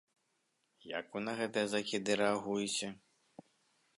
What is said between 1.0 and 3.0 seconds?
вы на гэтыя закіды рэагуеце?